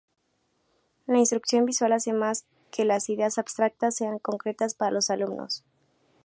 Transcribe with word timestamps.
La 1.05 1.19
instrucción 1.19 1.63
visual 1.65 1.91
hace 1.93 2.11
que 2.71 2.85
las 2.85 3.07
ideas 3.11 3.37
abstractas 3.37 3.97
sean 3.97 4.13
más 4.13 4.21
concretas 4.23 4.73
para 4.73 4.89
los 4.89 5.11
alumnos. 5.11 5.63